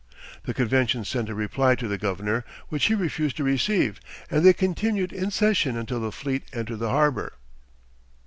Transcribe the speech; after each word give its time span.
The 0.45 0.53
convention 0.55 1.05
sent 1.05 1.29
a 1.29 1.35
reply 1.35 1.75
to 1.75 1.87
the 1.87 1.99
governor, 1.99 2.43
which 2.69 2.85
he 2.85 2.95
refused 2.95 3.37
to 3.37 3.43
receive, 3.43 4.01
and 4.31 4.43
they 4.43 4.51
continued 4.51 5.13
in 5.13 5.29
session 5.29 5.77
until 5.77 5.99
the 5.99 6.11
fleet 6.11 6.41
entered 6.53 6.77
the 6.79 6.89
harbor. 6.89 7.33